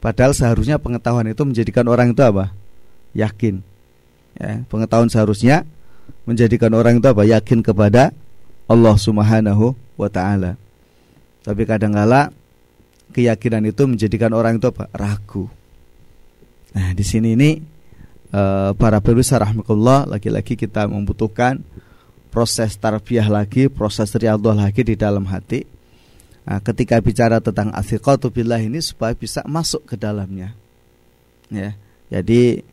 [0.00, 2.56] Padahal seharusnya pengetahuan itu menjadikan orang itu apa?
[3.12, 3.60] Yakin.
[4.40, 5.68] Ya, pengetahuan seharusnya
[6.24, 7.28] menjadikan orang itu apa?
[7.28, 8.16] Yakin kepada
[8.64, 10.56] Allah Subhanahu wa taala.
[11.44, 12.32] Tapi kadangkala
[13.12, 14.88] keyakinan itu menjadikan orang itu apa?
[14.96, 15.52] ragu.
[16.72, 17.60] Nah, di sini ini
[18.34, 21.62] uh, para pemirsa rahmatullah lagi-lagi kita membutuhkan
[22.30, 25.80] proses tarbiyah lagi, proses riyadhah lagi di dalam hati
[26.50, 30.56] Nah, ketika bicara tentang asiqatu billah ini supaya bisa masuk ke dalamnya.
[31.52, 31.76] Ya.
[32.10, 32.64] Jadi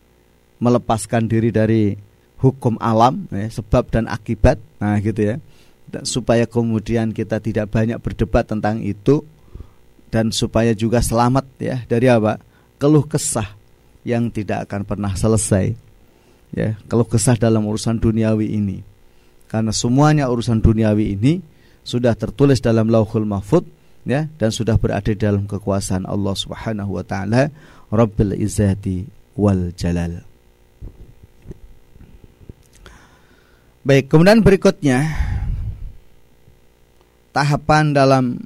[0.57, 1.93] melepaskan diri dari
[2.41, 4.57] hukum alam, ya, sebab dan akibat.
[4.79, 5.35] Nah, gitu ya.
[6.03, 9.23] Supaya kemudian kita tidak banyak berdebat tentang itu
[10.09, 12.39] dan supaya juga selamat ya dari apa?
[12.77, 13.56] keluh kesah
[14.07, 15.75] yang tidak akan pernah selesai.
[16.55, 18.79] Ya, keluh kesah dalam urusan duniawi ini.
[19.51, 21.43] Karena semuanya urusan duniawi ini
[21.83, 23.67] sudah tertulis dalam Lauhul Mahfud
[24.07, 27.51] ya dan sudah berada dalam kekuasaan Allah Subhanahu wa taala
[27.91, 29.03] Rabbil Izzati
[29.35, 30.23] wal Jalal.
[33.87, 35.07] Baik, kemudian berikutnya
[37.31, 38.39] tahapan dalam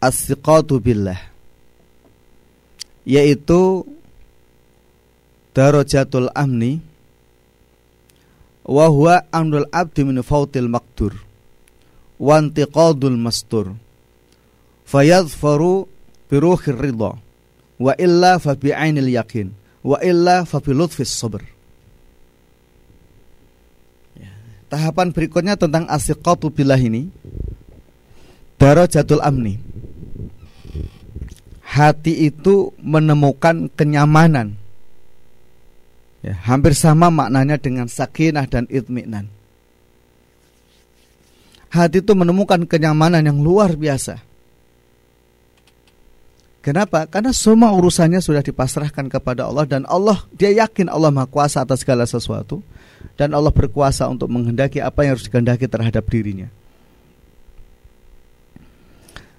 [0.00, 1.16] as-siqatu billah
[3.08, 3.88] yaitu
[5.54, 6.80] darajatul amni
[8.68, 11.16] wa huwa amrul abdi min fautil maqdur
[12.20, 13.72] wa intiqadul mastur.
[14.88, 15.88] Fayadhfaru
[16.28, 17.16] bi ruhir ridha
[17.78, 19.52] wa illa fa bi ainil yakin
[19.84, 21.44] wa illa fa bi lutfis sabr.
[24.16, 24.32] Ya,
[24.68, 27.08] Tahapan berikutnya tentang asiqatu billah ini.
[28.58, 29.60] Darajatul amni.
[31.62, 34.58] Hati itu menemukan kenyamanan
[36.18, 39.30] Ya, hampir sama maknanya dengan sakinah dan itminan.
[41.68, 44.24] Hati itu menemukan kenyamanan yang luar biasa.
[46.58, 47.06] Kenapa?
[47.06, 51.86] Karena semua urusannya sudah dipasrahkan kepada Allah dan Allah dia yakin Allah Maha Kuasa atas
[51.86, 52.60] segala sesuatu
[53.14, 56.50] dan Allah berkuasa untuk menghendaki apa yang harus dikehendaki terhadap dirinya.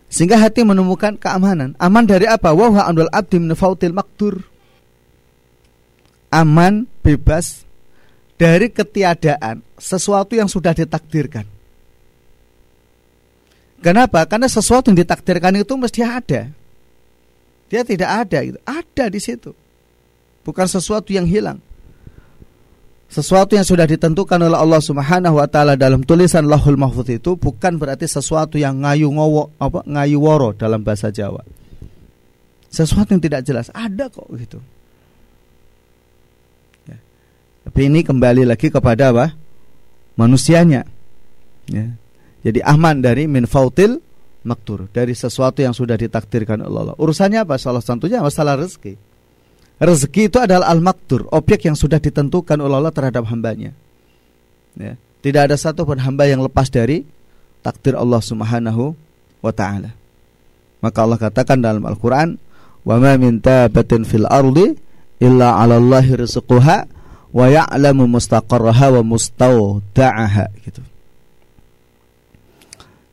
[0.09, 1.77] Sehingga hati menemukan keamanan.
[1.77, 2.49] Aman dari apa?
[2.49, 3.53] Wa huwa abdi min
[3.93, 4.48] maktur
[6.29, 7.65] aman, bebas
[8.39, 11.45] dari ketiadaan sesuatu yang sudah ditakdirkan.
[13.79, 14.27] Kenapa?
[14.27, 16.51] Karena sesuatu yang ditakdirkan itu mesti ada.
[17.69, 18.59] Dia tidak ada, gitu.
[18.65, 19.51] ada di situ.
[20.43, 21.61] Bukan sesuatu yang hilang.
[23.09, 27.81] Sesuatu yang sudah ditentukan oleh Allah Subhanahu wa taala dalam tulisan Lahul Mahfuz itu bukan
[27.81, 31.41] berarti sesuatu yang ngayu ngowo apa ngayu woro dalam bahasa Jawa.
[32.69, 34.61] Sesuatu yang tidak jelas, ada kok gitu.
[37.67, 39.35] Tapi ini kembali lagi kepada apa?
[40.15, 40.83] Manusianya.
[41.69, 41.85] Ya.
[42.39, 43.99] Jadi aman dari min fautil
[44.47, 46.95] maktur dari sesuatu yang sudah ditakdirkan Allah.
[46.95, 47.59] Urusannya apa?
[47.59, 48.95] Salah satunya masalah rezeki.
[49.79, 53.71] Rezeki itu adalah al-maktur, objek yang sudah ditentukan oleh Allah terhadap hambanya.
[54.75, 54.99] Ya.
[55.19, 57.03] Tidak ada satu pun hamba yang lepas dari
[57.63, 58.95] takdir Allah Subhanahu
[59.43, 59.95] wa taala.
[60.79, 62.39] Maka Allah katakan dalam Al-Qur'an,
[62.87, 64.75] "Wa ma min tabatin fil ardi
[65.19, 66.87] illa 'ala Allahi rizquha
[67.29, 70.81] wa ya'lamu mustaqarraha wa mustawda'aha gitu.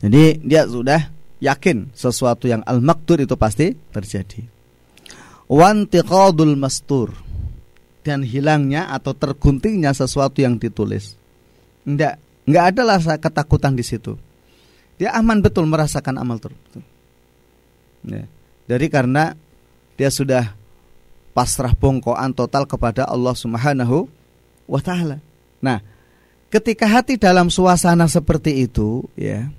[0.01, 1.09] Jadi dia sudah
[1.41, 4.45] yakin sesuatu yang al-maqdur itu pasti terjadi.
[5.47, 7.13] Wantiqadul mastur
[8.03, 11.19] dan hilangnya atau terguntingnya sesuatu yang ditulis.
[11.87, 14.19] Enggak, enggak ada rasa ketakutan di situ.
[14.97, 16.83] Dia aman betul merasakan amal tersebut.
[18.07, 18.25] Ya.
[18.67, 19.37] Jadi karena
[19.95, 20.55] dia sudah
[21.37, 24.09] pasrah bongkoan total kepada Allah Subhanahu
[24.65, 25.21] wa taala.
[25.61, 25.85] Nah,
[26.49, 29.53] ketika hati dalam suasana seperti itu, ya.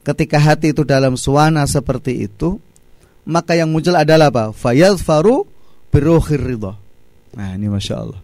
[0.00, 2.56] Ketika hati itu dalam suasana seperti itu,
[3.28, 4.56] maka yang muncul adalah apa?
[4.56, 5.44] Fayadfaru
[5.92, 6.80] biruhir ridha.
[7.36, 8.20] Nah, ini Masya Allah.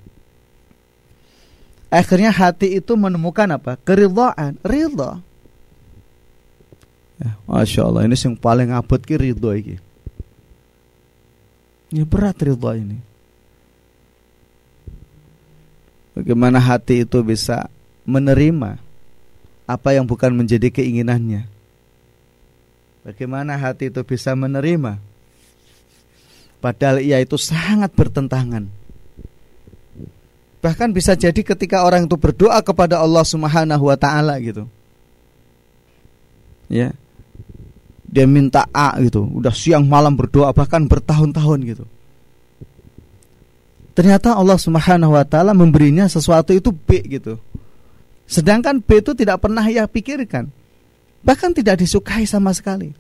[1.93, 3.77] Akhirnya hati itu menemukan apa?
[3.85, 5.21] Keridhaan, ridha.
[7.21, 9.77] Ya, Masya Allah, ini yang paling abad ki ridho ini.
[11.95, 12.99] Ini berat ridha ini.
[16.19, 17.71] Bagaimana hati itu bisa
[18.03, 18.83] menerima
[19.63, 21.47] apa yang bukan menjadi keinginannya.
[23.07, 24.99] Bagaimana hati itu bisa menerima
[26.59, 28.67] padahal ia itu sangat bertentangan.
[30.59, 34.67] Bahkan bisa jadi ketika orang itu berdoa kepada Allah Subhanahu wa taala gitu.
[36.67, 36.91] Ya
[38.15, 41.85] dia minta A gitu, udah siang malam berdoa bahkan bertahun-tahun gitu.
[43.95, 47.43] Ternyata Allah Subhanahu wa taala memberinya sesuatu itu B gitu.
[48.31, 50.47] Sedangkan B itu tidak pernah ia pikirkan.
[51.27, 52.95] Bahkan tidak disukai sama sekali.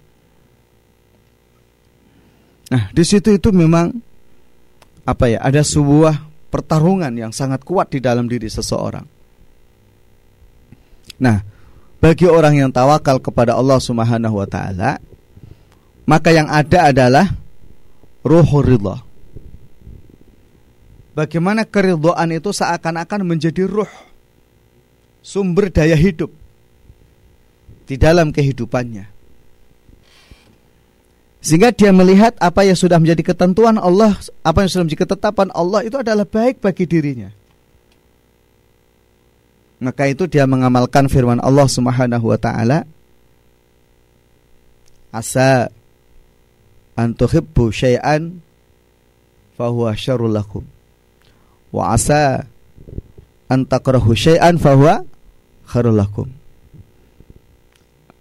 [2.75, 3.95] Nah, di situ itu memang
[5.07, 5.39] apa ya?
[5.47, 6.15] Ada sebuah
[6.51, 9.07] pertarungan yang sangat kuat di dalam diri seseorang.
[11.23, 11.39] Nah,
[12.05, 15.01] bagi orang yang tawakal kepada Allah Subhanahu wa taala,
[16.05, 17.33] maka yang ada adalah
[18.21, 19.01] ruhul ridha.
[21.17, 23.89] Bagaimana keridhaan itu seakan-akan menjadi ruh
[25.25, 26.29] sumber daya hidup
[27.89, 29.09] di dalam kehidupannya.
[31.41, 34.13] Sehingga dia melihat apa yang sudah menjadi ketentuan Allah,
[34.45, 37.33] apa yang sudah menjadi ketetapan Allah itu adalah baik bagi dirinya.
[39.83, 42.87] Maka itu dia mengamalkan firman Allah Subhanahu wa taala
[45.15, 45.71] Asa
[46.99, 48.43] an tuhibbu syai'an
[49.55, 50.67] fahuwa syarrul lakum
[51.75, 52.47] wa asa
[53.51, 55.03] an takrahu syai'an fahuwa
[55.67, 56.29] khairul lakum.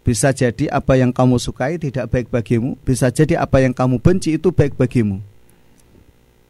[0.04, 4.36] Bisa jadi apa yang kamu sukai tidak baik bagimu, bisa jadi apa yang kamu benci
[4.36, 5.24] itu baik bagimu.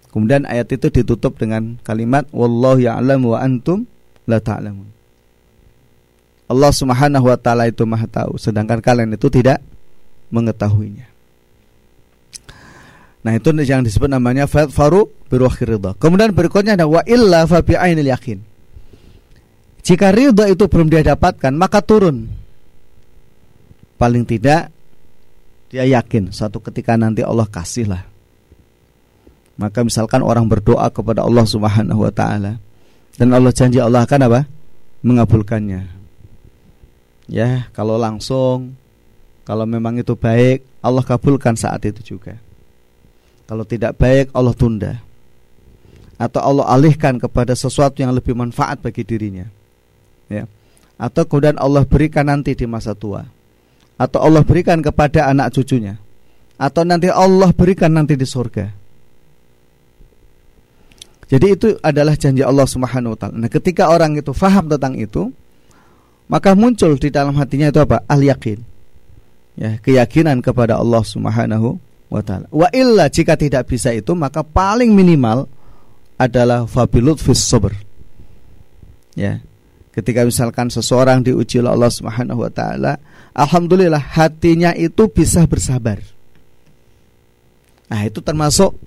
[0.09, 3.85] Kemudian ayat itu ditutup dengan kalimat wallahu ya'lamu wa antum
[4.27, 4.89] la ta'lamun.
[6.51, 9.63] Allah Subhanahu wa taala itu Maha tahu, sedangkan kalian itu tidak
[10.29, 11.07] mengetahuinya.
[13.23, 15.95] Nah, itu yang disebut namanya faru biruhir ridha.
[15.95, 18.43] Kemudian berikutnya ada wa illa fa bi ainil yakin.
[19.83, 22.27] Jika ridha itu belum dia dapatkan, maka turun
[23.95, 24.67] paling tidak
[25.71, 28.03] dia yakin suatu ketika nanti Allah kasihlah.
[29.55, 32.59] Maka misalkan orang berdoa kepada Allah Subhanahu wa taala
[33.17, 34.41] dan Allah janji Allah akan apa?
[35.03, 35.83] mengabulkannya.
[37.27, 38.79] Ya, kalau langsung
[39.43, 42.39] kalau memang itu baik, Allah kabulkan saat itu juga.
[43.43, 44.93] Kalau tidak baik, Allah tunda.
[46.15, 49.43] Atau Allah alihkan kepada sesuatu yang lebih manfaat bagi dirinya.
[50.31, 50.47] Ya.
[50.95, 53.27] Atau kemudian Allah berikan nanti di masa tua
[53.97, 55.95] atau Allah berikan kepada anak cucunya
[56.57, 58.82] atau nanti Allah berikan nanti di surga.
[61.33, 63.33] Jadi itu adalah janji Allah Subhanahu wa taala.
[63.41, 65.33] Nah, ketika orang itu faham tentang itu,
[66.29, 68.05] maka muncul di dalam hatinya itu apa?
[68.05, 68.61] Al yakin.
[69.57, 71.81] Ya, keyakinan kepada Allah Subhanahu
[72.13, 72.45] wa taala.
[72.53, 75.49] Wa illa jika tidak bisa itu, maka paling minimal
[76.21, 77.73] adalah fabilut fis sabr.
[79.17, 79.41] Ya.
[79.89, 83.01] Ketika misalkan seseorang diuji oleh Allah Subhanahu wa taala,
[83.33, 85.97] alhamdulillah hatinya itu bisa bersabar.
[87.89, 88.77] Nah, itu termasuk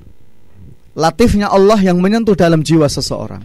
[0.97, 3.45] latifnya Allah yang menyentuh dalam jiwa seseorang.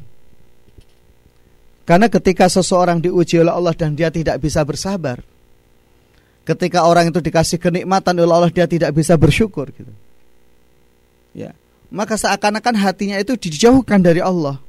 [1.83, 5.19] Karena ketika seseorang diuji oleh Allah dan dia tidak bisa bersabar,
[6.47, 9.91] ketika orang itu dikasih kenikmatan oleh Allah dia tidak bisa bersyukur gitu.
[11.35, 11.51] Ya.
[11.91, 14.63] Maka seakan-akan hatinya itu dijauhkan dari Allah.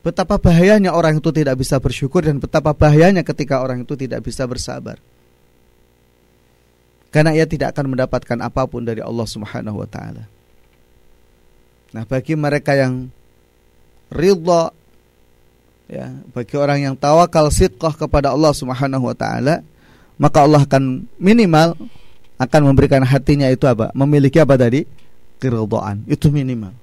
[0.00, 4.48] Betapa bahayanya orang itu tidak bisa bersyukur dan betapa bahayanya ketika orang itu tidak bisa
[4.48, 4.96] bersabar.
[7.12, 10.37] Karena ia tidak akan mendapatkan apa pun dari Allah Subhanahu wa taala.
[11.92, 13.08] Nah, bagi mereka yang
[14.12, 14.72] ridha
[15.88, 19.64] ya, bagi orang yang tawakal sidqah kepada Allah Subhanahu wa taala,
[20.20, 21.76] maka Allah akan minimal
[22.38, 23.90] akan memberikan hatinya itu apa?
[23.96, 24.84] Memiliki apa tadi?
[25.42, 26.06] Keridhaan.
[26.06, 26.74] Itu minimal.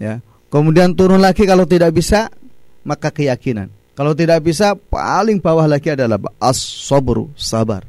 [0.00, 0.24] Ya.
[0.50, 2.28] Kemudian turun lagi kalau tidak bisa
[2.82, 3.70] maka keyakinan.
[3.92, 7.84] Kalau tidak bisa paling bawah lagi adalah as-sabru, sabar.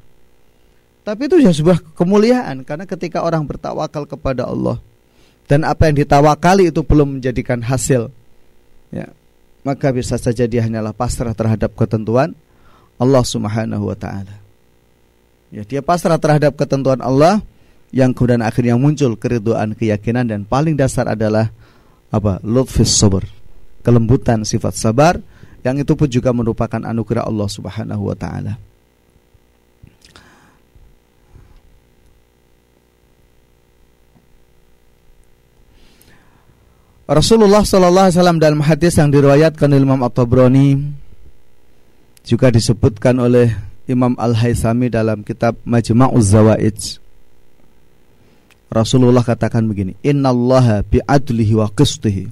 [1.04, 4.80] Tapi itu ya sebuah kemuliaan karena ketika orang bertawakal kepada Allah
[5.48, 8.08] dan apa yang ditawakali itu belum menjadikan hasil
[8.94, 9.12] ya,
[9.64, 12.36] maka bisa saja dia hanyalah pasrah terhadap ketentuan
[13.00, 14.40] Allah Subhanahu wa taala.
[15.54, 17.42] Ya, dia pasrah terhadap ketentuan Allah
[17.94, 21.54] yang kemudian akhirnya muncul keriduan keyakinan dan paling dasar adalah
[22.10, 22.42] apa?
[22.42, 23.26] Lutfis sabr.
[23.84, 25.20] Kelembutan sifat sabar
[25.62, 28.58] yang itu pun juga merupakan anugerah Allah Subhanahu wa taala.
[37.04, 40.80] Rasulullah Sallallahu Alaihi Wasallam dalam hadis yang diriwayatkan oleh Imam At-Tabrani
[42.24, 43.52] juga disebutkan oleh
[43.92, 47.04] Imam Al-Haythami dalam kitab Majma'uz Zawaid
[48.74, 52.26] Rasulullah katakan begini, "Innallaha bi'adlihi wa qistihi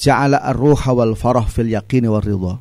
[0.00, 2.56] ja'ala ar-ruha wal farah fil yaqini war ridha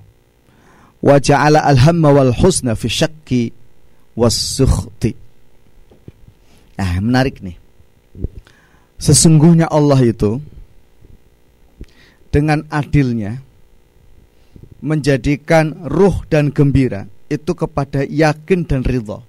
[0.99, 3.55] wa ja'ala al-hamma wal husna fi syakki
[4.19, 5.15] was sukhti."
[6.75, 7.55] Nah, menarik nih.
[8.99, 10.43] Sesungguhnya Allah itu
[12.29, 13.41] dengan adilnya
[14.79, 19.21] menjadikan ruh dan gembira itu kepada yakin dan ridha.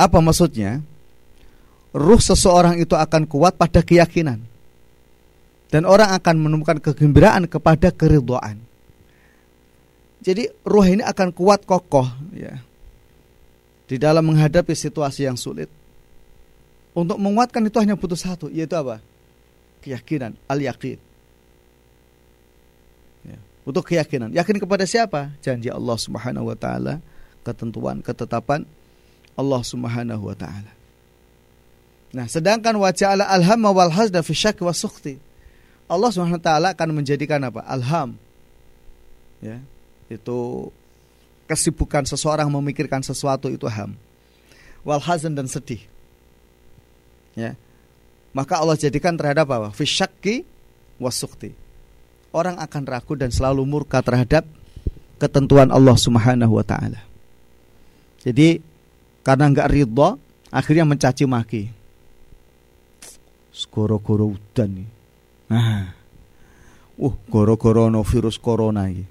[0.00, 0.82] Apa maksudnya?
[1.92, 4.40] Ruh seseorang itu akan kuat pada keyakinan.
[5.68, 8.60] Dan orang akan menemukan kegembiraan kepada keridhaan.
[10.22, 12.60] Jadi ruh ini akan kuat kokoh ya.
[13.86, 15.68] Di dalam menghadapi situasi yang sulit.
[16.92, 19.00] Untuk menguatkan itu hanya butuh satu, yaitu apa?
[19.82, 20.98] Keyakinan, al-yaqin.
[23.26, 23.38] Ya.
[23.66, 24.30] Butuh keyakinan.
[24.30, 25.34] Yakin kepada siapa?
[25.42, 27.02] Janji Allah Subhanahu wa taala,
[27.42, 28.62] ketentuan, ketetapan
[29.34, 30.70] Allah Subhanahu wa taala.
[32.12, 35.16] Nah, sedangkan wajah alhamma wal hasda fi syak wa sukhti.
[35.90, 37.64] Allah Subhanahu wa taala akan menjadikan apa?
[37.64, 38.14] Alham.
[39.42, 39.58] Ya.
[40.06, 40.70] Itu
[41.50, 43.96] kesibukan seseorang memikirkan sesuatu itu ham.
[44.86, 45.80] wal hazan dan sedih.
[47.32, 47.56] Ya.
[48.32, 49.68] Maka Allah jadikan terhadap apa?
[49.76, 50.44] Fisyakki
[50.96, 51.52] wasukti.
[52.32, 54.48] Orang akan ragu dan selalu murka terhadap
[55.20, 57.04] ketentuan Allah Subhanahu wa taala.
[58.24, 58.64] Jadi
[59.20, 60.16] karena enggak ridho,
[60.48, 61.62] akhirnya mencaci maki.
[63.68, 64.88] Goro-goro udan.
[65.52, 65.92] Nah.
[66.96, 69.04] Uh, goro-goro no virus corona ini.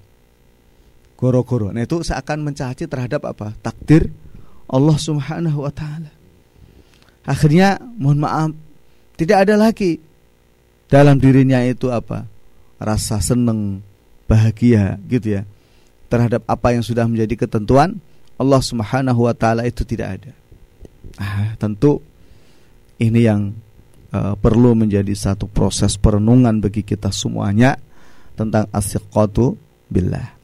[1.14, 1.70] Goro-goro.
[1.70, 3.54] Nah itu seakan mencaci terhadap apa?
[3.62, 4.10] Takdir
[4.66, 6.10] Allah Subhanahu wa taala.
[7.22, 8.50] Akhirnya mohon maaf
[9.22, 10.02] tidak ada lagi
[10.92, 12.28] dalam dirinya itu apa?
[12.76, 13.80] Rasa seneng,
[14.28, 15.48] bahagia gitu ya.
[16.12, 18.04] Terhadap apa yang sudah menjadi ketentuan
[18.36, 20.32] Allah Subhanahu wa taala itu tidak ada.
[21.16, 22.04] Ah, tentu
[23.00, 23.56] ini yang
[24.12, 27.80] uh, perlu menjadi satu proses perenungan bagi kita semuanya
[28.36, 29.56] tentang asyqatu
[29.88, 30.36] billah.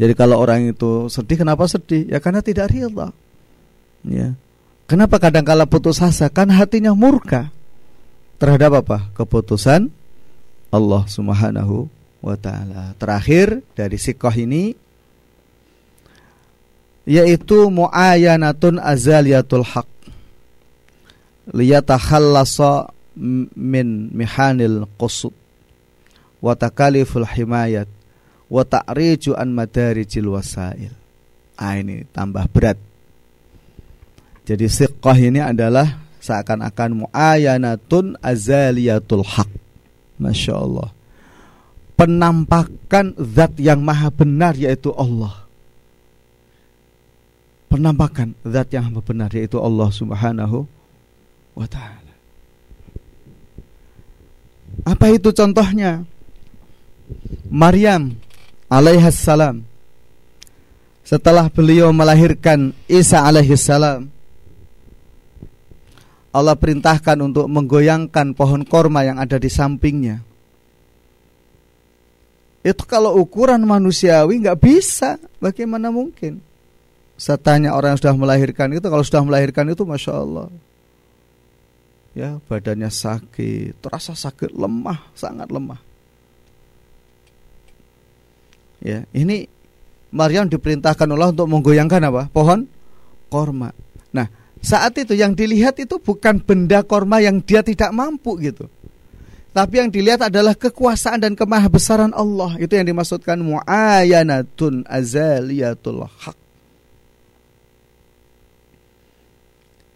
[0.00, 2.08] Jadi kalau orang itu sedih kenapa sedih?
[2.08, 3.12] Ya karena tidak ridha.
[4.08, 4.32] Ya.
[4.90, 6.26] Kenapa kadang kala putus asa?
[6.26, 7.54] Kan hatinya murka
[8.42, 8.98] terhadap apa?
[9.14, 9.86] Keputusan
[10.74, 11.86] Allah Subhanahu
[12.18, 12.98] wa taala.
[12.98, 14.74] Terakhir dari sikoh ini
[17.06, 19.86] yaitu muayyanatun azaliyatul haq
[21.54, 22.90] liyatakhallasa
[23.54, 25.30] min mihanil qusud
[26.42, 27.86] wa takaliful himayat
[28.50, 30.90] wa ta'riju an madarijil wasail.
[31.54, 32.89] Ah ini tambah berat
[34.50, 39.46] jadi siqah ini adalah seakan-akan muayanatun azaliyatul haq.
[40.18, 40.90] Masya Allah.
[41.94, 45.46] Penampakan zat yang maha benar yaitu Allah.
[47.70, 50.66] Penampakan zat yang maha benar yaitu Allah subhanahu
[51.54, 52.14] wa ta'ala.
[54.82, 56.02] Apa itu contohnya?
[57.46, 58.18] Maryam
[58.66, 59.62] alaihassalam
[61.06, 64.19] setelah beliau melahirkan Isa alaihissalam
[66.30, 70.22] Allah perintahkan untuk menggoyangkan pohon korma yang ada di sampingnya.
[72.60, 76.44] Itu kalau ukuran manusiawi nggak bisa, bagaimana mungkin?
[77.16, 80.46] Saya tanya orang yang sudah melahirkan itu, kalau sudah melahirkan itu, masya Allah,
[82.12, 85.80] ya badannya sakit, terasa sakit, lemah, sangat lemah.
[88.80, 89.44] Ya, ini
[90.08, 92.22] Maryam diperintahkan Allah untuk menggoyangkan apa?
[92.32, 92.64] Pohon
[93.28, 93.72] korma.
[94.12, 94.28] Nah,
[94.60, 98.68] saat itu yang dilihat itu bukan benda korma yang dia tidak mampu gitu.
[99.50, 102.54] Tapi yang dilihat adalah kekuasaan dan kemahabesaran Allah.
[102.60, 106.38] Itu yang dimaksudkan muayyanatun azaliyatul haq.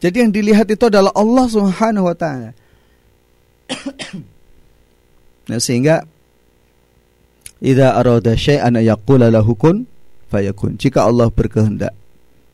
[0.02, 2.50] Jadi yang dilihat itu adalah Allah Subhanahu wa taala.
[5.48, 6.04] nah, sehingga
[7.62, 9.86] idza arada syai'an yaqula lahu kun
[10.28, 10.76] fayakun.
[10.76, 11.94] Jika Allah berkehendak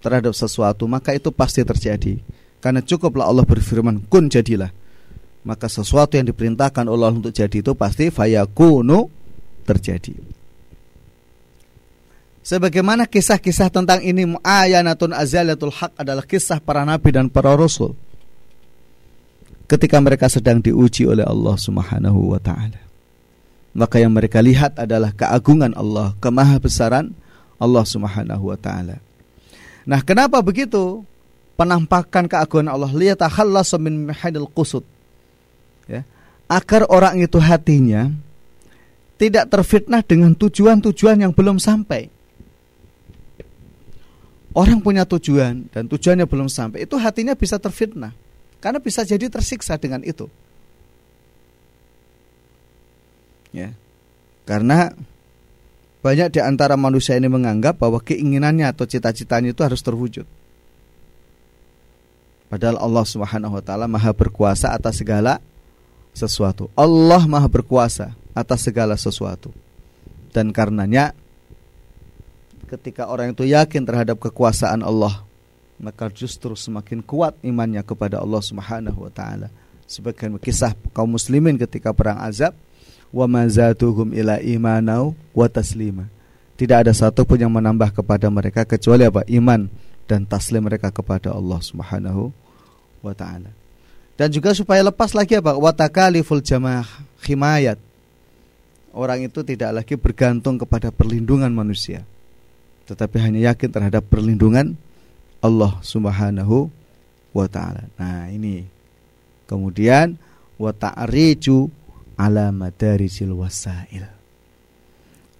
[0.01, 2.19] terhadap sesuatu maka itu pasti terjadi.
[2.61, 4.69] Karena cukuplah Allah berfirman kun jadilah.
[5.41, 9.09] Maka sesuatu yang diperintahkan Allah untuk jadi itu pasti fayakunu
[9.65, 10.13] terjadi.
[12.45, 17.97] Sebagaimana kisah-kisah tentang ini muayyanatun azaliyatul haq adalah kisah para nabi dan para rasul.
[19.65, 22.81] Ketika mereka sedang diuji oleh Allah Subhanahu wa taala.
[23.71, 27.15] Maka yang mereka lihat adalah keagungan Allah, kemahabesaran
[27.63, 28.99] Allah Subhanahu wa taala.
[29.89, 31.05] Nah, kenapa begitu?
[31.57, 34.85] Penampakan keagungan Allah liyatakhallasu min mihadil qusud.
[35.85, 36.09] Ya.
[36.49, 38.09] Agar orang itu hatinya
[39.21, 42.09] tidak terfitnah dengan tujuan-tujuan yang belum sampai.
[44.57, 48.11] Orang punya tujuan dan tujuannya belum sampai, itu hatinya bisa terfitnah.
[48.59, 50.27] Karena bisa jadi tersiksa dengan itu.
[53.55, 53.77] Ya.
[54.49, 54.91] Karena
[56.01, 60.25] banyak di antara manusia ini menganggap bahwa keinginannya atau cita-citanya itu harus terwujud.
[62.51, 65.39] Padahal Allah Subhanahu wa taala Maha berkuasa atas segala
[66.17, 66.73] sesuatu.
[66.75, 69.55] Allah Maha berkuasa atas segala sesuatu.
[70.35, 71.15] Dan karenanya
[72.67, 75.23] ketika orang itu yakin terhadap kekuasaan Allah,
[75.79, 79.53] maka justru semakin kuat imannya kepada Allah Subhanahu wa taala.
[79.91, 82.55] Sebagian kisah kaum muslimin ketika perang Azab,
[83.11, 86.07] wa mazatuhum ila imanau wa taslima.
[86.55, 89.25] Tidak ada satu pun yang menambah kepada mereka kecuali apa?
[89.27, 89.71] Iman
[90.05, 92.35] dan taslim mereka kepada Allah Subhanahu
[93.01, 93.51] wa taala.
[94.19, 95.57] Dan juga supaya lepas lagi apa?
[95.57, 96.85] Wa takaliful jamaah
[97.25, 97.81] himayat.
[98.91, 102.03] Orang itu tidak lagi bergantung kepada perlindungan manusia,
[102.91, 104.75] tetapi hanya yakin terhadap perlindungan
[105.41, 106.69] Allah Subhanahu
[107.31, 107.87] wa taala.
[107.97, 108.67] Nah, ini.
[109.51, 110.15] Kemudian
[110.61, 111.73] wa ta'riju
[112.21, 114.05] ala madarijil wasail.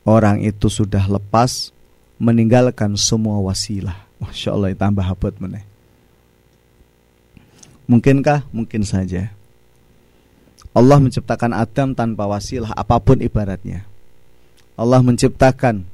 [0.09, 1.77] Orang itu sudah lepas
[2.17, 4.09] meninggalkan semua wasilah.
[4.17, 5.65] Masya Allah tambah habot meneh.
[7.85, 8.49] Mungkinkah?
[8.49, 9.29] Mungkin saja.
[10.73, 13.85] Allah menciptakan Adam tanpa wasilah apa pun ibaratnya.
[14.79, 15.85] Allah menciptakan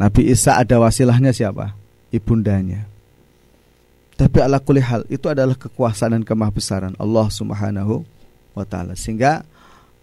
[0.00, 1.76] Nabi Isa ada wasilahnya siapa?
[2.10, 2.90] Ibundanya.
[4.14, 8.02] Tapi ala kulli hal itu adalah kekuasaan dan kemahbesaran Allah Subhanahu
[8.54, 8.94] wa taala.
[8.98, 9.42] Sehingga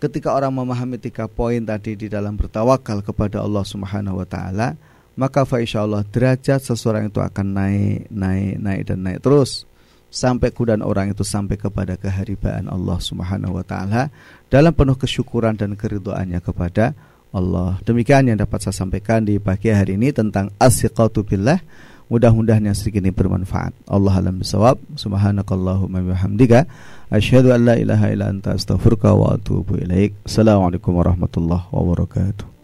[0.02, 4.74] ketika orang memahami tiga poin tadi di dalam bertawakal kepada Allah Subhanahu wa taala,
[5.14, 9.70] maka fa Allah derajat seseorang itu akan naik, naik, naik dan naik terus
[10.12, 14.12] sampai kemudian orang itu sampai kepada keharibaan Allah Subhanahu wa taala
[14.49, 16.97] dalam penuh kesyukuran dan keridhaannya kepada
[17.32, 17.80] Allah.
[17.88, 21.64] Demikian yang dapat saya sampaikan di pagi hari ini tentang as-siqatu billah.
[22.12, 23.72] Mudah-mudahan yang sedikit ini bermanfaat.
[23.88, 24.76] Allah alam bisawab.
[24.99, 26.68] Subhanakallahumma bihamdika
[27.07, 30.20] asyhadu an la ilaha illa anta astaghfiruka wa atubu ilaik.
[30.28, 32.61] Assalamualaikum warahmatullahi wabarakatuh.